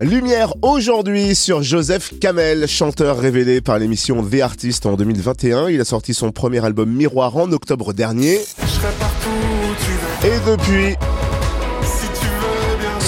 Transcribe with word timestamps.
Lumière 0.00 0.54
aujourd'hui 0.62 1.34
sur 1.34 1.62
Joseph 1.62 2.18
Kamel, 2.18 2.66
chanteur 2.66 3.18
révélé 3.18 3.60
par 3.60 3.78
l'émission 3.78 4.24
The 4.24 4.40
Artist 4.40 4.86
en 4.86 4.94
2021. 4.94 5.68
Il 5.68 5.78
a 5.78 5.84
sorti 5.84 6.14
son 6.14 6.32
premier 6.32 6.64
album 6.64 6.90
Miroir 6.90 7.36
en 7.36 7.52
octobre 7.52 7.92
dernier. 7.92 8.38
Et 10.24 10.50
depuis, 10.50 10.96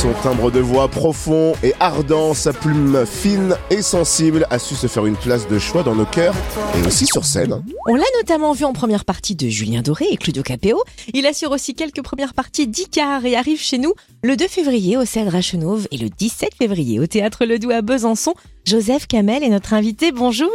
son 0.03 0.13
timbre 0.15 0.51
de 0.51 0.59
voix 0.59 0.89
profond 0.89 1.53
et 1.63 1.75
ardent, 1.79 2.35
sa 2.35 2.53
plume 2.53 3.07
fine 3.07 3.55
et 3.71 3.83
sensible 3.83 4.49
a 4.51 4.59
su 4.59 4.75
se 4.75 4.89
faire 4.89 5.07
une 5.07 5.15
place 5.15 5.47
de 5.47 5.61
choix 5.61 5.85
dans 5.85 5.95
nos 5.95 6.05
cœurs 6.05 6.35
et 6.77 6.85
aussi 6.85 7.07
sur 7.07 7.25
scène. 7.25 7.63
On 7.87 7.95
l'a 7.95 8.03
notamment 8.19 8.53
vu 8.53 8.65
en 8.65 8.73
première 8.73 9.05
partie 9.05 9.37
de 9.37 9.47
Julien 9.47 9.81
Doré 9.81 10.07
et 10.11 10.17
Claudio 10.17 10.43
Capéo. 10.43 10.83
Il 11.15 11.25
assure 11.25 11.53
aussi 11.53 11.77
quelques 11.77 12.03
premières 12.03 12.35
parties 12.35 12.67
d'Icar 12.67 13.25
et 13.25 13.37
arrive 13.37 13.61
chez 13.61 13.79
nous 13.79 13.93
le 14.25 14.37
2 14.37 14.49
février 14.49 14.97
au 14.97 15.05
Cèdre 15.05 15.37
à 15.37 15.41
Chenauve 15.41 15.87
et 15.93 15.99
le 15.99 16.09
17 16.09 16.57
février 16.57 16.99
au 16.99 17.07
Théâtre 17.07 17.45
Ledoux 17.45 17.71
à 17.71 17.81
Besançon. 17.81 18.35
Joseph 18.65 19.07
Kamel 19.07 19.45
est 19.45 19.51
notre 19.51 19.73
invité. 19.73 20.11
Bonjour. 20.11 20.51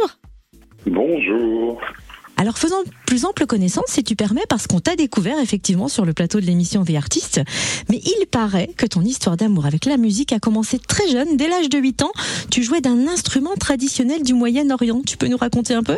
Bonjour. 0.84 1.80
Alors 2.40 2.56
faisons 2.56 2.76
plus 3.04 3.24
ample 3.24 3.46
connaissance, 3.46 3.86
si 3.88 4.04
tu 4.04 4.14
permets, 4.14 4.44
parce 4.48 4.68
qu'on 4.68 4.78
t'a 4.78 4.94
découvert 4.94 5.40
effectivement 5.42 5.88
sur 5.88 6.04
le 6.04 6.12
plateau 6.12 6.38
de 6.40 6.46
l'émission 6.46 6.84
The 6.84 6.94
Artist. 6.94 7.40
Mais 7.90 7.96
il 7.96 8.26
paraît 8.30 8.68
que 8.76 8.86
ton 8.86 9.00
histoire 9.02 9.36
d'amour 9.36 9.66
avec 9.66 9.86
la 9.86 9.96
musique 9.96 10.32
a 10.32 10.38
commencé 10.38 10.78
très 10.78 11.08
jeune, 11.08 11.36
dès 11.36 11.48
l'âge 11.48 11.68
de 11.68 11.78
8 11.78 12.02
ans. 12.02 12.12
Tu 12.50 12.62
jouais 12.62 12.80
d'un 12.80 13.08
instrument 13.08 13.54
traditionnel 13.58 14.22
du 14.22 14.34
Moyen-Orient. 14.34 15.02
Tu 15.04 15.16
peux 15.16 15.26
nous 15.26 15.36
raconter 15.36 15.74
un 15.74 15.82
peu? 15.82 15.96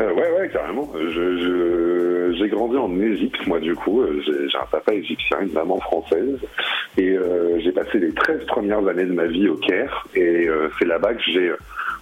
Euh, 0.00 0.12
Ouais, 0.14 0.30
ouais, 0.38 0.50
carrément. 0.52 0.90
j'ai 0.94 2.48
grandi 2.48 2.76
en 2.76 3.00
Égypte, 3.00 3.46
moi, 3.46 3.60
du 3.60 3.74
coup. 3.76 4.02
J'ai 4.26 4.58
un 4.58 4.66
papa 4.70 4.94
égyptien, 4.94 5.38
une 5.42 5.52
maman 5.52 5.78
française. 5.80 6.38
Et 6.96 7.10
euh, 7.10 7.60
j'ai 7.60 7.70
passé 7.72 7.98
les 8.00 8.12
13 8.12 8.46
premières 8.46 8.86
années 8.88 9.04
de 9.06 9.12
ma 9.12 9.26
vie 9.26 9.48
au 9.48 9.56
Caire. 9.56 10.06
Et 10.16 10.48
euh, 10.48 10.68
c'est 10.78 10.86
là-bas 10.86 11.14
que 11.14 11.22
j'ai 11.32 11.52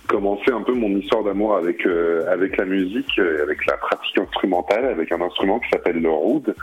commencé 0.06 0.50
un 0.50 0.62
peu 0.62 0.72
mon 0.72 0.88
histoire 0.96 1.24
d'amour 1.24 1.56
avec 1.56 1.84
euh, 1.86 2.30
avec 2.32 2.56
la 2.56 2.64
musique, 2.64 3.18
euh, 3.18 3.42
avec 3.42 3.64
la 3.66 3.76
pratique 3.76 4.18
instrumentale, 4.18 4.86
avec 4.86 5.12
un 5.12 5.20
instrument 5.20 5.58
qui 5.60 5.68
s'appelle 5.70 6.00
le 6.00 6.10
oud, 6.10 6.54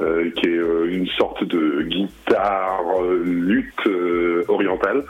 euh, 0.00 0.30
qui 0.30 0.46
est 0.46 0.60
une 0.88 1.06
sorte 1.18 1.44
de 1.44 1.82
guitare 1.82 2.82
lutte 3.24 3.88
orientale. 4.48 5.04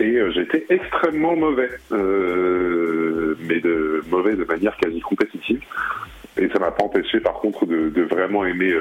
Et 0.00 0.18
j'étais 0.34 0.66
extrêmement 0.68 1.36
mauvais, 1.36 1.70
mais 1.90 3.60
de 3.60 4.02
mauvais 4.10 4.36
de 4.36 4.44
manière 4.44 4.76
quasi 4.76 5.00
compétitive. 5.00 5.60
Et 6.38 6.48
ça 6.48 6.58
m'a 6.58 6.70
pas 6.70 6.84
empêché, 6.84 7.20
par 7.20 7.34
contre, 7.34 7.66
de, 7.66 7.90
de 7.90 8.02
vraiment 8.02 8.44
aimer 8.44 8.72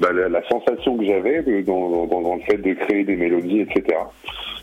bah, 0.00 0.12
la, 0.12 0.28
la, 0.28 0.42
sensation 0.48 0.96
que 0.96 1.04
j'avais 1.04 1.42
dans, 1.62 2.06
dans, 2.06 2.20
dans, 2.22 2.34
le 2.36 2.40
fait 2.42 2.56
de 2.56 2.72
créer 2.72 3.04
des 3.04 3.16
mélodies, 3.16 3.60
etc. 3.60 3.98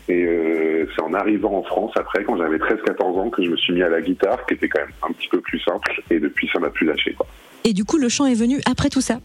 Et 0.08 0.24
euh, 0.24 0.86
c'est 0.94 1.02
en 1.02 1.14
arrivant 1.14 1.58
en 1.58 1.62
France 1.62 1.92
après, 1.96 2.24
quand 2.24 2.36
j'avais 2.36 2.58
13-14 2.58 3.02
ans, 3.20 3.30
que 3.30 3.42
je 3.42 3.50
me 3.50 3.56
suis 3.56 3.72
mis 3.72 3.82
à 3.82 3.88
la 3.88 4.02
guitare, 4.02 4.44
qui 4.46 4.54
était 4.54 4.68
quand 4.68 4.80
même 4.80 4.92
un 5.02 5.12
petit 5.12 5.28
peu 5.28 5.40
plus 5.40 5.60
simple. 5.60 6.02
Et 6.10 6.18
depuis, 6.18 6.48
ça 6.52 6.58
m'a 6.58 6.70
plus 6.70 6.86
lâché. 6.86 7.12
Quoi. 7.14 7.26
Et 7.64 7.72
du 7.72 7.84
coup, 7.84 7.96
le 7.96 8.08
chant 8.08 8.26
est 8.26 8.34
venu 8.34 8.60
après 8.70 8.90
tout 8.90 9.00
ça? 9.00 9.18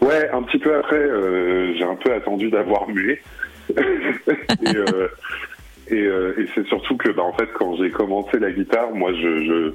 Ouais, 0.00 0.28
un 0.30 0.42
petit 0.42 0.58
peu 0.58 0.76
après, 0.76 0.96
euh, 0.96 1.74
j'ai 1.76 1.84
un 1.84 1.96
peu 1.96 2.12
attendu 2.12 2.50
d'avoir 2.50 2.88
mué. 2.88 3.20
et, 3.70 4.76
euh, 4.76 5.08
et, 5.88 5.94
euh, 5.94 6.34
et 6.38 6.46
c'est 6.54 6.66
surtout 6.66 6.96
que, 6.96 7.10
bah, 7.10 7.22
en 7.22 7.32
fait, 7.32 7.48
quand 7.54 7.76
j'ai 7.76 7.90
commencé 7.90 8.38
la 8.38 8.50
guitare, 8.50 8.90
moi, 8.92 9.12
je 9.12 9.72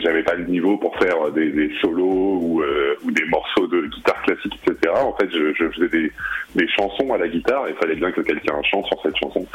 j'avais 0.00 0.22
pas 0.22 0.34
le 0.34 0.44
niveau 0.46 0.76
pour 0.76 0.96
faire 0.98 1.30
des, 1.32 1.50
des 1.50 1.70
solos 1.80 2.38
ou, 2.40 2.62
euh, 2.62 2.94
ou, 3.04 3.10
des 3.10 3.24
morceaux 3.26 3.66
de 3.66 3.86
guitare 3.86 4.22
classique, 4.22 4.58
etc. 4.66 4.92
En 4.94 5.14
fait, 5.16 5.28
je, 5.32 5.52
je 5.54 5.70
faisais 5.70 5.88
des, 5.88 6.12
des, 6.54 6.68
chansons 6.68 7.12
à 7.12 7.18
la 7.18 7.28
guitare 7.28 7.66
et 7.68 7.70
il 7.70 7.76
fallait 7.76 7.96
bien 7.96 8.10
que 8.12 8.20
quelqu'un 8.20 8.60
chante 8.62 8.86
sur 8.86 9.00
cette 9.02 9.16
chanson. 9.16 9.46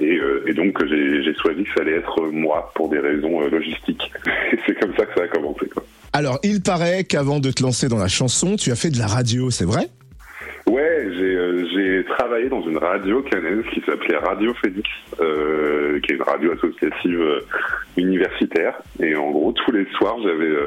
Et, 0.00 0.16
euh, 0.16 0.44
et 0.46 0.54
donc, 0.54 0.78
j'ai 0.86 1.34
choisi 1.34 1.64
que 1.64 1.70
ça 1.74 1.82
allait 1.82 1.96
être 1.96 2.22
moi 2.30 2.72
pour 2.74 2.88
des 2.88 2.98
raisons 2.98 3.42
euh, 3.42 3.48
logistiques. 3.50 4.10
Et 4.52 4.58
c'est 4.66 4.78
comme 4.78 4.94
ça 4.96 5.06
que 5.06 5.14
ça 5.18 5.24
a 5.24 5.28
commencé. 5.28 5.66
Quoi. 5.66 5.84
Alors, 6.12 6.38
il 6.42 6.62
paraît 6.62 7.04
qu'avant 7.04 7.40
de 7.40 7.50
te 7.50 7.62
lancer 7.62 7.88
dans 7.88 7.98
la 7.98 8.08
chanson, 8.08 8.56
tu 8.56 8.70
as 8.70 8.76
fait 8.76 8.90
de 8.90 8.98
la 8.98 9.06
radio, 9.06 9.50
c'est 9.50 9.64
vrai? 9.64 9.88
Dans 12.48 12.62
une 12.62 12.78
radio 12.78 13.22
canaise 13.22 13.64
qui 13.72 13.80
s'appelait 13.80 14.16
Radio 14.16 14.52
Phoenix, 14.54 14.88
euh, 15.20 16.00
qui 16.00 16.12
est 16.12 16.16
une 16.16 16.22
radio 16.22 16.52
associative 16.52 17.20
euh, 17.20 17.40
universitaire. 17.96 18.74
Et 19.00 19.14
en 19.16 19.30
gros, 19.30 19.52
tous 19.52 19.72
les 19.72 19.86
soirs, 19.96 20.16
j'avais 20.22 20.44
euh, 20.44 20.66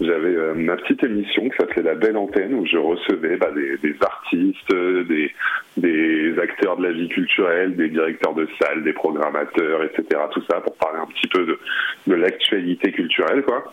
j'avais 0.00 0.34
euh, 0.34 0.54
ma 0.54 0.76
petite 0.76 1.04
émission 1.04 1.48
qui 1.48 1.56
s'appelait 1.56 1.82
La 1.82 1.94
Belle 1.94 2.16
Antenne 2.16 2.54
où 2.54 2.66
je 2.66 2.78
recevais 2.78 3.36
bah, 3.36 3.50
des, 3.54 3.96
artistes, 4.00 4.74
des, 4.74 5.30
des 5.76 6.38
acteurs 6.38 6.76
de 6.76 6.84
la 6.84 6.92
vie 6.92 7.08
culturelle, 7.08 7.76
des 7.76 7.88
directeurs 7.88 8.34
de 8.34 8.48
salles, 8.60 8.82
des 8.82 8.92
programmateurs, 8.94 9.84
etc. 9.84 10.20
Tout 10.32 10.42
ça 10.50 10.60
pour 10.60 10.74
parler 10.76 10.98
un 11.00 11.06
petit 11.06 11.28
peu 11.28 11.44
de, 11.44 11.58
de 12.06 12.14
l'actualité 12.14 12.90
culturelle, 12.90 13.42
quoi. 13.42 13.72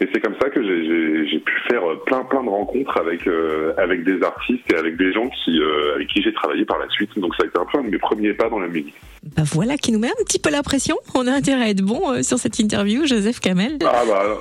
Et 0.00 0.08
c'est 0.12 0.20
comme 0.20 0.36
ça 0.40 0.48
que 0.48 0.62
j'ai 0.62 1.38
pu 1.40 1.52
faire 1.68 1.82
plein 2.06 2.22
plein 2.22 2.44
de 2.44 2.48
rencontres 2.48 2.96
avec 2.98 3.26
euh, 3.26 3.72
avec 3.78 4.04
des 4.04 4.22
artistes 4.22 4.72
et 4.72 4.76
avec 4.76 4.96
des 4.96 5.12
gens 5.12 5.28
qui 5.28 5.60
euh, 5.60 5.96
avec 5.96 6.06
qui 6.08 6.22
j'ai 6.22 6.32
travaillé 6.32 6.64
par 6.64 6.78
la 6.78 6.88
suite. 6.88 7.18
Donc 7.18 7.34
ça 7.34 7.42
a 7.42 7.46
été 7.46 7.58
un 7.58 7.64
peu 7.64 7.78
un 7.78 7.82
de 7.82 7.90
mes 7.90 7.98
premiers 7.98 8.32
pas 8.32 8.48
dans 8.48 8.60
la 8.60 8.68
musique. 8.68 8.94
Bah 9.36 9.42
voilà 9.44 9.76
qui 9.76 9.90
nous 9.90 9.98
met 9.98 10.08
un 10.08 10.24
petit 10.24 10.38
peu 10.38 10.50
la 10.50 10.62
pression. 10.62 10.96
On 11.16 11.26
a 11.26 11.32
intérêt 11.32 11.64
à 11.64 11.68
être 11.70 11.82
bon 11.82 12.12
euh, 12.12 12.22
sur 12.22 12.38
cette 12.38 12.60
interview, 12.60 13.06
Joseph 13.06 13.40
Kamel. 13.40 13.78
Ah 13.84 14.02
bah 14.06 14.38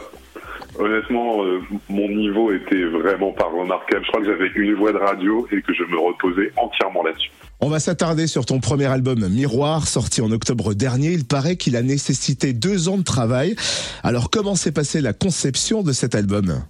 honnêtement, 0.77 1.43
mon 1.89 2.07
niveau 2.09 2.51
était 2.51 2.83
vraiment 2.83 3.31
pas 3.31 3.45
remarquable. 3.47 4.05
Je 4.05 4.11
crois 4.11 4.21
que 4.21 4.27
j'avais 4.27 4.51
une 4.55 4.75
voix 4.75 4.91
de 4.91 4.97
radio 4.97 5.47
et 5.51 5.59
que 5.63 5.73
je 5.73 5.83
me 5.85 5.97
reposais 5.97 6.51
entièrement 6.55 7.01
là-dessus. 7.01 7.31
On 7.59 7.69
va 7.69 7.79
s'attarder 7.79 8.27
sur 8.27 8.45
ton 8.45 8.59
premier 8.59 8.85
album 8.85 9.27
Miroir, 9.29 9.87
sorti 9.87 10.21
en 10.21 10.29
octobre 10.31 10.75
dernier. 10.75 11.13
Il 11.13 11.25
paraît 11.25 11.55
qu'il 11.55 11.75
a 11.75 11.81
nécessité 11.81 12.53
deux 12.53 12.87
ans 12.87 12.99
de 12.99 13.03
travail. 13.03 13.55
Alors 14.03 14.29
comment 14.29 14.53
s'est 14.53 14.71
passée 14.71 15.01
la 15.01 15.13
conception 15.13 15.81
de 15.81 15.91
cet 15.91 16.13
album? 16.13 16.61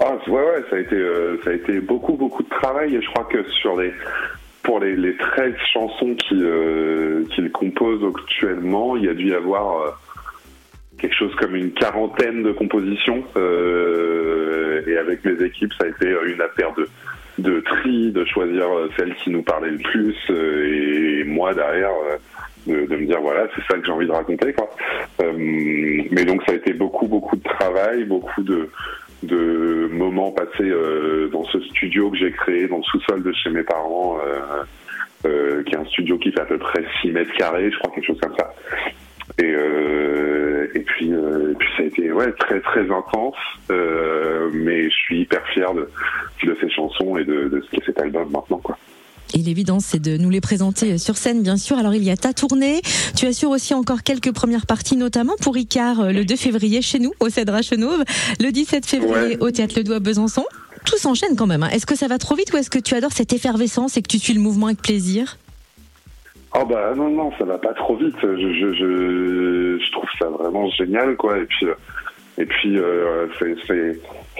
Ah, 0.00 0.16
ouais, 0.28 0.32
ouais, 0.32 0.64
ça 0.70 0.76
a 0.76 0.78
été, 0.78 0.96
euh, 0.96 1.36
ça 1.44 1.50
a 1.50 1.52
été 1.52 1.80
beaucoup, 1.80 2.14
beaucoup 2.14 2.42
de 2.42 2.48
travail. 2.48 2.96
Et 2.96 3.02
je 3.02 3.06
crois 3.10 3.24
que 3.24 3.44
sur 3.60 3.78
les, 3.78 3.92
pour 4.62 4.80
les, 4.80 4.96
les 4.96 5.14
13 5.14 5.52
chansons 5.74 6.14
qu'il 6.14 6.42
euh, 6.42 7.24
compose 7.52 8.02
actuellement, 8.16 8.96
il 8.96 9.04
y 9.04 9.08
a 9.08 9.14
dû 9.14 9.28
y 9.28 9.34
avoir 9.34 9.82
euh, 9.82 9.90
quelque 10.96 11.14
chose 11.14 11.34
comme 11.38 11.54
une 11.54 11.70
quarantaine 11.72 12.42
de 12.42 12.52
compositions. 12.52 13.24
Et 14.86 14.96
avec 14.96 15.22
mes 15.26 15.44
équipes, 15.44 15.72
ça 15.78 15.84
a 15.84 15.88
été 15.88 16.16
une 16.26 16.40
affaire 16.40 16.72
de 16.78 16.88
de 17.38 17.60
tri, 17.60 18.12
de 18.12 18.24
choisir 18.24 18.64
euh, 18.66 18.90
celle 18.96 19.14
qui 19.16 19.30
nous 19.30 19.42
parlait 19.42 19.70
le 19.70 19.78
plus, 19.78 20.16
euh, 20.30 21.20
et 21.20 21.24
moi 21.24 21.54
derrière 21.54 21.90
euh, 22.68 22.86
de, 22.86 22.96
me 22.96 23.06
dire 23.06 23.20
voilà 23.20 23.48
c'est 23.54 23.62
ça 23.62 23.78
que 23.78 23.86
j'ai 23.86 23.92
envie 23.92 24.06
de 24.06 24.12
raconter 24.12 24.52
quoi. 24.52 24.70
mais 25.34 26.24
donc 26.24 26.42
ça 26.46 26.52
a 26.52 26.56
été 26.56 26.72
beaucoup 26.72 27.06
beaucoup 27.06 27.36
de 27.36 27.42
travail, 27.42 28.04
beaucoup 28.04 28.42
de 28.42 28.68
de 29.22 29.88
moments 29.92 30.32
passés 30.32 30.72
dans 31.30 31.44
ce 31.44 31.60
studio 31.60 32.10
que 32.10 32.16
j'ai 32.18 32.32
créé 32.32 32.66
dans 32.66 32.78
le 32.78 32.82
sous-sol 32.82 33.22
de 33.22 33.32
chez 33.32 33.50
mes 33.50 33.62
parents, 33.62 34.18
qui 35.22 35.28
est 35.28 35.76
un 35.76 35.84
studio 35.86 36.18
qui 36.18 36.32
fait 36.32 36.40
à 36.40 36.44
peu 36.44 36.58
près 36.58 36.84
6 37.02 37.12
mètres 37.12 37.32
carrés, 37.34 37.70
je 37.70 37.78
crois 37.78 37.92
quelque 37.94 38.06
chose 38.06 38.20
comme 38.20 38.34
ça. 38.36 38.52
Et, 39.38 39.54
et 40.74 40.80
puis, 40.80 41.12
puis 41.58 41.68
ça 41.76 41.82
a 41.82 41.86
été 41.86 42.12
ouais 42.12 42.32
très 42.32 42.60
très 42.60 42.90
intense, 42.90 43.36
mais 43.68 44.84
je 44.84 44.94
suis 44.94 45.20
hyper 45.20 45.46
fier 45.48 45.72
de, 45.74 45.88
de 46.44 46.56
ces 46.60 46.70
chansons 46.70 47.16
et 47.16 47.24
de, 47.24 47.48
de 47.48 47.60
ce 47.60 47.70
qu'est 47.70 47.84
cet 47.84 48.00
album 48.00 48.30
maintenant. 48.30 48.58
Quoi. 48.58 48.76
Et 49.34 49.38
l'évidence, 49.38 49.86
c'est 49.86 50.02
de 50.02 50.16
nous 50.18 50.28
les 50.28 50.40
présenter 50.40 50.98
sur 50.98 51.16
scène, 51.16 51.42
bien 51.42 51.56
sûr. 51.56 51.78
Alors, 51.78 51.94
il 51.94 52.04
y 52.04 52.10
a 52.10 52.16
ta 52.16 52.32
tournée. 52.34 52.82
Tu 53.16 53.26
assures 53.26 53.50
aussi 53.50 53.72
encore 53.72 54.02
quelques 54.02 54.32
premières 54.32 54.66
parties, 54.66 54.96
notamment 54.96 55.34
pour 55.40 55.54
Ricard, 55.54 56.00
euh, 56.00 56.12
le 56.12 56.24
2 56.24 56.36
février 56.36 56.82
chez 56.82 56.98
nous, 56.98 57.12
au 57.20 57.30
Cèdre 57.30 57.54
à 57.54 57.62
Chenauve, 57.62 58.04
le 58.40 58.50
17 58.50 58.84
février 58.84 59.38
au 59.40 59.50
Théâtre 59.50 59.74
Le 59.78 59.84
Doigt 59.84 60.00
Besançon. 60.00 60.44
Tout 60.84 60.98
s'enchaîne 60.98 61.36
quand 61.36 61.46
même. 61.46 61.62
Hein. 61.62 61.70
Est-ce 61.72 61.86
que 61.86 61.96
ça 61.96 62.08
va 62.08 62.18
trop 62.18 62.34
vite 62.34 62.52
ou 62.52 62.56
est-ce 62.56 62.68
que 62.68 62.78
tu 62.78 62.94
adores 62.94 63.12
cette 63.12 63.32
effervescence 63.32 63.96
et 63.96 64.02
que 64.02 64.08
tu 64.08 64.18
suis 64.18 64.34
le 64.34 64.40
mouvement 64.40 64.66
avec 64.66 64.82
plaisir? 64.82 65.38
Oh 66.54 66.66
bah 66.66 66.92
non, 66.94 67.08
non, 67.08 67.32
ça 67.38 67.44
va 67.44 67.58
pas 67.58 67.72
trop 67.72 67.96
vite. 67.96 68.16
Je, 68.20 68.36
je, 68.36 68.72
je, 68.74 69.78
je 69.78 69.92
trouve 69.92 70.08
ça 70.18 70.28
vraiment 70.28 70.68
génial, 70.70 71.16
quoi. 71.16 71.38
Et 71.38 71.44
puis, 71.44 71.66
euh, 71.66 71.74
et 72.38 72.46
puis 72.46 72.78
euh, 72.78 73.26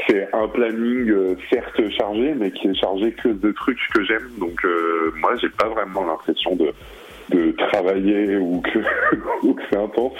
c'est 0.06 0.28
un 0.32 0.48
planning 0.48 1.10
euh, 1.10 1.36
certes 1.50 1.80
chargé, 1.96 2.34
mais 2.34 2.50
qui 2.50 2.68
est 2.68 2.74
chargé 2.74 3.12
que 3.12 3.28
de 3.28 3.52
trucs 3.52 3.78
que 3.94 4.04
j'aime. 4.04 4.28
Donc 4.38 4.64
euh, 4.64 5.12
moi, 5.20 5.34
j'ai 5.40 5.48
pas 5.50 5.68
vraiment 5.68 6.04
l'impression 6.04 6.54
de, 6.56 6.72
de 7.30 7.52
travailler 7.52 8.36
ou 8.36 8.60
que, 8.60 8.78
ou 9.46 9.54
que 9.54 9.62
c'est 9.70 9.78
intense. 9.78 10.16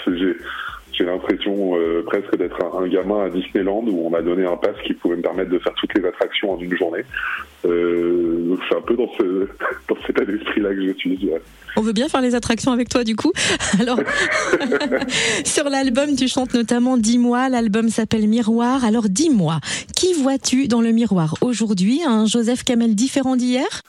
J'ai 0.93 1.05
l'impression 1.05 1.75
euh, 1.75 2.03
presque 2.05 2.37
d'être 2.37 2.57
un, 2.63 2.87
gamin 2.87 3.25
à 3.25 3.29
Disneyland 3.29 3.83
où 3.87 4.05
on 4.05 4.09
m'a 4.09 4.21
donné 4.21 4.45
un 4.45 4.57
pass 4.57 4.75
qui 4.85 4.93
pouvait 4.93 5.15
me 5.15 5.21
permettre 5.21 5.49
de 5.49 5.59
faire 5.59 5.73
toutes 5.73 5.93
les 5.95 6.05
attractions 6.05 6.51
en 6.51 6.59
une 6.59 6.75
journée. 6.77 7.03
Euh, 7.65 8.49
donc 8.49 8.59
c'est 8.69 8.77
un 8.77 8.81
peu 8.81 8.95
dans, 8.95 9.09
ce, 9.17 9.47
dans 9.89 9.95
cet 10.01 10.11
état 10.11 10.25
d'esprit-là 10.25 10.69
que 10.69 10.85
je 10.85 10.93
suis. 10.93 11.29
On 11.75 11.81
veut 11.81 11.93
bien 11.93 12.07
faire 12.09 12.21
les 12.21 12.35
attractions 12.35 12.71
avec 12.71 12.89
toi 12.89 13.03
du 13.03 13.15
coup. 13.15 13.31
Alors 13.79 13.99
sur 15.45 15.69
l'album, 15.69 16.15
tu 16.15 16.27
chantes 16.27 16.53
notamment 16.53 16.97
Dis-moi. 16.97 17.49
L'album 17.49 17.89
s'appelle 17.89 18.27
Miroir. 18.27 18.85
Alors 18.85 19.09
dis-moi, 19.09 19.59
qui 19.95 20.13
vois-tu 20.13 20.67
dans 20.67 20.81
le 20.81 20.91
miroir 20.91 21.33
aujourd'hui? 21.41 22.01
Un 22.05 22.25
Joseph 22.25 22.63
Kamel 22.63 22.93
différent 22.93 23.35
d'hier? 23.35 23.81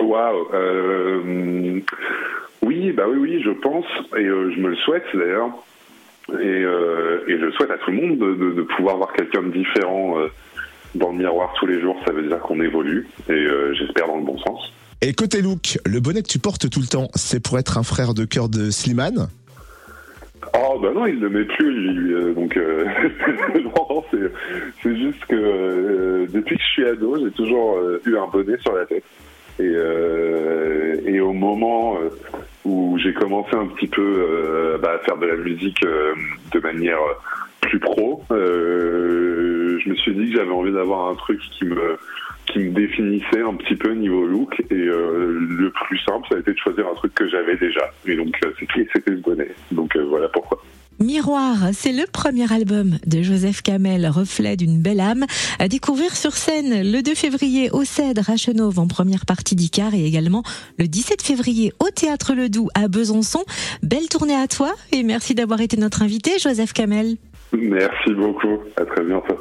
Waouh. 0.00 0.48
Euh, 0.54 1.80
oui, 2.62 2.78
oui, 2.84 2.92
bah 2.92 3.04
oui, 3.08 3.18
oui, 3.18 3.42
je 3.44 3.50
pense, 3.50 3.86
et 4.16 4.24
je 4.24 4.60
me 4.60 4.70
le 4.70 4.76
souhaite 4.76 5.04
d'ailleurs. 5.14 5.50
Et, 6.32 6.62
et, 6.62 7.38
je 7.38 7.50
souhaite 7.54 7.70
à 7.70 7.78
tout 7.78 7.90
le 7.90 7.96
monde 7.96 8.18
de, 8.18 8.52
de, 8.52 8.62
pouvoir 8.62 8.96
voir 8.96 9.12
quelqu'un 9.12 9.42
de 9.42 9.50
différent 9.50 10.16
dans 10.94 11.10
le 11.10 11.18
miroir 11.18 11.52
tous 11.58 11.66
les 11.66 11.80
jours. 11.80 11.96
Ça 12.06 12.12
veut 12.12 12.26
dire 12.26 12.38
qu'on 12.40 12.60
évolue, 12.60 13.06
et 13.28 13.46
j'espère 13.74 14.06
dans 14.06 14.16
le 14.16 14.24
bon 14.24 14.38
sens. 14.38 14.72
Et 15.06 15.12
côté 15.12 15.42
look, 15.42 15.78
le 15.84 16.00
bonnet 16.00 16.22
que 16.22 16.28
tu 16.28 16.38
portes 16.38 16.70
tout 16.70 16.80
le 16.80 16.86
temps, 16.86 17.08
c'est 17.14 17.38
pour 17.38 17.58
être 17.58 17.76
un 17.76 17.82
frère 17.82 18.14
de 18.14 18.24
cœur 18.24 18.48
de 18.48 18.70
Slimane? 18.70 19.28
Oh 20.54 20.78
bah 20.80 20.92
non, 20.94 21.04
il 21.04 21.16
ne 21.16 21.28
le 21.28 21.28
met 21.28 21.44
plus, 21.44 21.92
lui. 21.92 22.14
Euh, 22.14 22.32
donc 22.32 22.56
euh, 22.56 22.86
non, 23.54 24.04
c'est 24.10 24.96
juste 24.96 25.24
que 25.26 25.34
euh, 25.34 26.26
depuis 26.32 26.56
que 26.56 26.62
je 26.62 26.68
suis 26.68 26.86
ado, 26.86 27.18
j'ai 27.22 27.30
toujours 27.32 27.78
eu 28.06 28.16
un 28.16 28.26
bonnet 28.28 28.56
sur 28.62 28.72
la 28.74 28.86
tête. 28.86 29.04
Et, 29.60 29.74
et 31.06 31.20
au 31.20 31.32
moment 31.32 31.98
où 32.64 32.98
j'ai 32.98 33.12
commencé 33.12 33.54
un 33.54 33.66
petit 33.66 33.88
peu 33.88 34.78
bah, 34.80 34.92
à 34.94 34.98
faire 34.98 35.16
de 35.18 35.26
la 35.26 35.36
musique 35.36 35.82
de 35.82 36.60
manière 36.60 36.98
plus 37.60 37.78
pro, 37.78 38.24
je 38.30 39.88
me 39.88 39.94
suis 39.96 40.14
dit 40.14 40.30
que 40.30 40.36
j'avais 40.36 40.50
envie 40.50 40.72
d'avoir 40.72 41.08
un 41.08 41.14
truc 41.14 41.40
qui 41.58 41.64
me 41.64 41.98
qui 42.46 42.58
me 42.60 42.70
définissait 42.70 43.42
un 43.42 43.54
petit 43.54 43.74
peu 43.74 43.92
niveau 43.92 44.24
look. 44.26 44.60
Et 44.70 44.74
euh, 44.74 45.38
le 45.40 45.70
plus 45.70 45.98
simple, 45.98 46.26
ça 46.28 46.36
a 46.36 46.38
été 46.38 46.52
de 46.52 46.58
choisir 46.58 46.86
un 46.88 46.94
truc 46.94 47.14
que 47.14 47.28
j'avais 47.28 47.56
déjà. 47.56 47.90
Et 48.06 48.16
donc, 48.16 48.38
euh, 48.44 48.52
c'était 48.58 48.86
ce 48.94 49.10
bonnet. 49.10 49.50
Donc, 49.72 49.96
euh, 49.96 50.04
voilà 50.04 50.28
pourquoi. 50.28 50.62
Miroir, 51.04 51.56
c'est 51.74 51.92
le 51.92 52.04
premier 52.10 52.50
album 52.50 52.92
de 53.06 53.22
Joseph 53.22 53.60
Kamel, 53.60 54.08
reflet 54.08 54.56
d'une 54.56 54.80
belle 54.80 55.00
âme, 55.00 55.26
à 55.58 55.68
découvrir 55.68 56.16
sur 56.16 56.32
scène 56.32 56.90
le 56.90 57.02
2 57.02 57.14
février 57.14 57.70
au 57.70 57.84
Cèdre 57.84 58.30
à 58.30 58.36
en 58.78 58.86
première 58.86 59.26
partie 59.26 59.54
d'Icar 59.54 59.92
et 59.92 60.06
également 60.06 60.42
le 60.78 60.86
17 60.86 61.20
février 61.20 61.74
au 61.78 61.90
Théâtre 61.90 62.34
Le 62.34 62.48
Doux 62.48 62.68
à 62.74 62.88
Besançon. 62.88 63.44
Belle 63.82 64.08
tournée 64.08 64.34
à 64.34 64.46
toi 64.46 64.72
et 64.92 65.02
merci 65.02 65.34
d'avoir 65.34 65.60
été 65.60 65.76
notre 65.76 66.00
invité, 66.00 66.38
Joseph 66.38 66.72
Kamel. 66.72 67.16
Merci 67.52 68.14
beaucoup. 68.14 68.60
À 68.78 68.86
très 68.86 69.04
bientôt. 69.04 69.36